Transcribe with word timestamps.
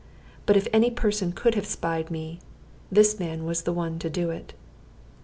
But 0.47 0.57
if 0.57 0.67
any 0.73 0.89
person 0.89 1.31
could 1.31 1.53
have 1.53 1.67
spied 1.67 2.09
me, 2.09 2.39
this 2.91 3.19
man 3.19 3.45
was 3.45 3.61
the 3.61 3.71
one 3.73 3.99
to 3.99 4.09
do 4.09 4.31
it. 4.31 4.55